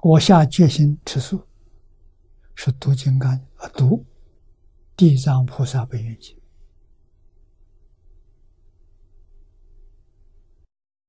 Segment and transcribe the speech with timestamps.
[0.00, 1.46] 我下决心吃素，
[2.54, 4.04] 是读金刚啊，读
[4.96, 6.38] 地藏菩萨本愿经，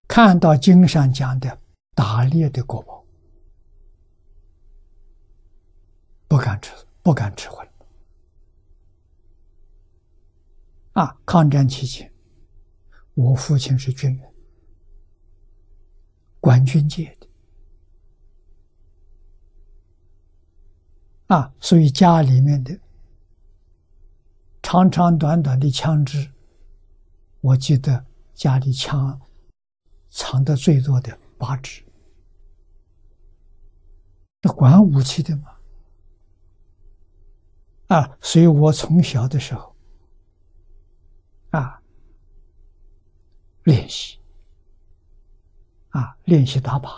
[0.08, 1.60] 看到经上讲的
[1.94, 3.06] 打猎的果报，
[6.28, 6.72] 不敢吃，
[7.04, 7.68] 不敢吃荤。
[10.94, 12.12] 啊，抗战期间，
[13.14, 14.34] 我父亲是军人，
[16.40, 17.27] 管军界的。
[21.28, 22.80] 啊，所以家里面的
[24.62, 26.32] 长长短短的枪支，
[27.42, 29.20] 我记得家里枪
[30.10, 31.84] 藏的最多的八支，
[34.42, 35.54] 那管武器的嘛。
[37.88, 39.76] 啊，所以我从小的时候。
[41.52, 41.82] 啊，
[43.64, 44.20] 练习，
[45.92, 46.90] 啊，练习打靶，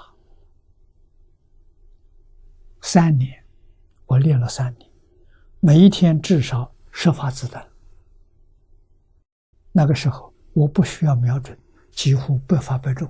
[2.82, 3.39] 三年，
[4.10, 4.90] 我练了三年，
[5.60, 7.64] 每一天至少十发子弹。
[9.72, 11.56] 那个时候我不需要瞄准，
[11.92, 13.08] 几乎百发百中，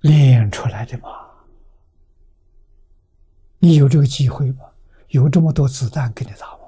[0.00, 1.10] 练出来的嘛。
[3.58, 4.64] 你有这个机会吗？
[5.08, 6.58] 有这么多子弹给你打吗？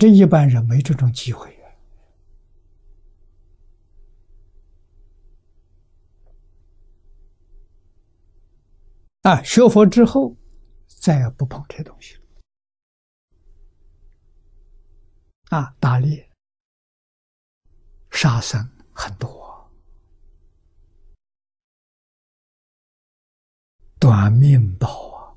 [0.00, 1.57] 这一般人没这种机会
[9.28, 9.42] 啊！
[9.42, 10.34] 学佛之后，
[10.86, 12.22] 再也不碰这东西了。
[15.50, 16.30] 啊，打猎、
[18.10, 19.70] 杀生很多，
[23.98, 25.36] 短命报啊！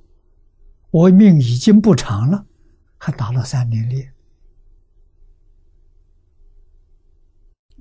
[0.91, 2.45] 我命已经不长了，
[2.97, 4.13] 还打了三年猎。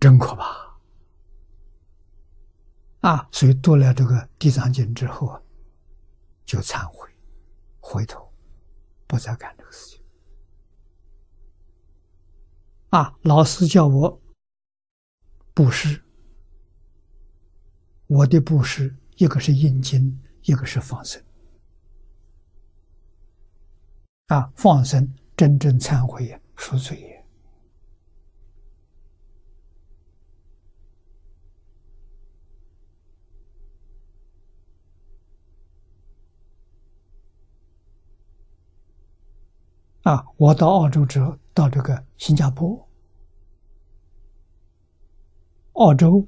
[0.00, 0.76] 真可怕
[3.02, 3.28] 啊！
[3.30, 5.40] 所以读了这个《地藏经》之后啊，
[6.50, 7.08] 就忏悔，
[7.78, 8.28] 回头
[9.06, 10.02] 不再干这个事情。
[12.88, 14.20] 啊，老师叫我
[15.54, 16.02] 布施，
[18.08, 21.22] 我的布施一个是印经，一个是放生。
[24.26, 27.19] 啊，放生真正忏悔赎罪。
[40.10, 40.26] 啊！
[40.36, 42.88] 我到澳洲之后，到这个新加坡、
[45.74, 46.26] 澳洲，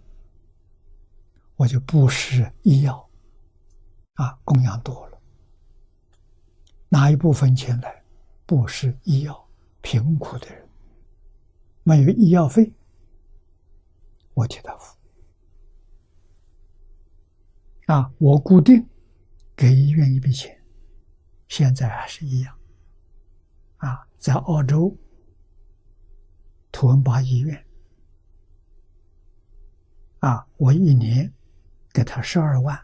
[1.56, 3.10] 我就布施医药，
[4.14, 5.18] 啊，供养多了，
[6.88, 8.04] 拿一部分钱来
[8.46, 9.48] 布施医药，
[9.80, 10.68] 贫苦的人
[11.82, 12.72] 没有医药费，
[14.34, 14.96] 我替他付。
[17.86, 18.86] 啊，我固定
[19.56, 20.56] 给医院一笔钱，
[21.48, 22.56] 现在还是一样。
[23.82, 24.96] 啊，在澳洲
[26.70, 27.66] 图文巴医院，
[30.20, 31.32] 啊，我一年
[31.92, 32.80] 给他十二万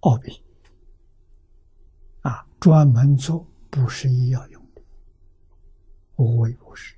[0.00, 0.40] 澳币，
[2.20, 4.80] 啊，专门做布施医药用的，
[6.14, 6.94] 无为布施，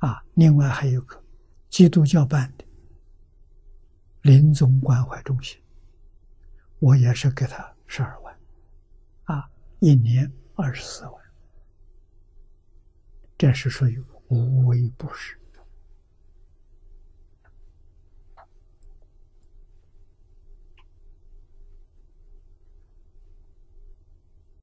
[0.00, 1.18] 啊，另外还有个
[1.70, 2.64] 基督教办的
[4.20, 5.58] 临终关怀中心，
[6.78, 8.38] 我也是给他十二万。
[9.24, 9.50] 啊
[9.80, 11.14] 一年二十四万，
[13.38, 13.98] 这是属于
[14.28, 15.38] 无微不施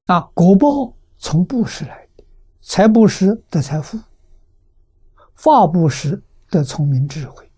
[0.06, 0.20] 啊！
[0.32, 2.24] 果报从布施来的，
[2.62, 3.98] 财布施得财富，
[5.34, 7.50] 法布施得聪明智慧。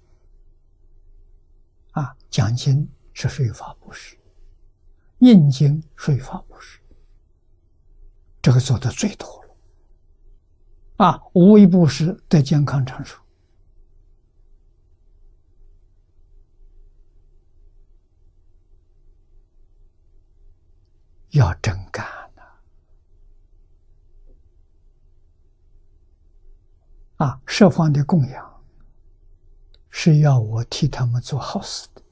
[1.92, 4.16] 啊，讲经是税法布施，
[5.18, 6.79] 印经税法布施。
[8.42, 9.56] 这个做的最多了，
[10.96, 13.18] 啊，无微不施得健康长寿，
[21.30, 22.04] 要真干
[22.34, 22.42] 呐！
[27.26, 28.64] 啊，设方的供养
[29.90, 32.02] 是要我替他们做好事的，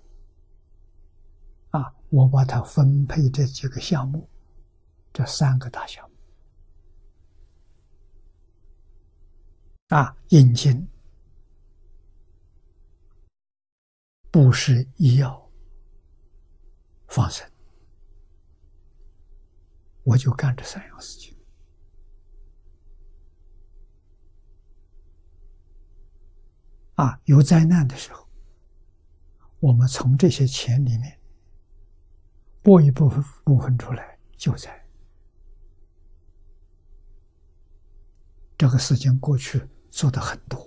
[1.71, 4.29] 啊，我把它分配这几个项目，
[5.13, 6.08] 这三个大项
[9.89, 10.87] 啊，引经、
[14.31, 15.51] 布施、医药、
[17.07, 17.51] 放生，
[20.03, 21.35] 我就干这三样事情。
[26.97, 28.29] 啊，有灾难的时候，
[29.61, 31.19] 我们从这些钱里面
[32.61, 34.87] 拨一部分部分出来救灾。
[38.59, 40.59] 这个事情过去做的很多。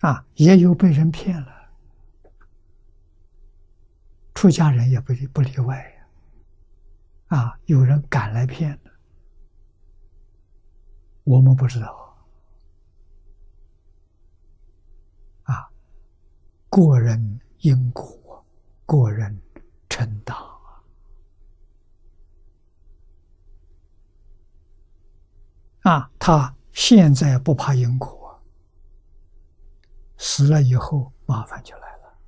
[0.00, 1.70] 啊，也有被人骗了。
[4.32, 5.76] 出家人也不不例外
[7.28, 8.92] 呀，啊，有人敢来骗的，
[11.24, 12.16] 我们不知道，
[15.42, 15.68] 啊，
[16.68, 18.46] 过人因果，
[18.86, 19.36] 过人
[19.88, 20.36] 承担
[25.88, 28.38] 啊，他现在不怕因果，
[30.18, 32.18] 死了以后麻烦就来了。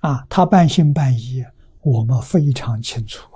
[0.00, 1.42] 啊，他半信半疑，
[1.80, 3.29] 我们非常清楚。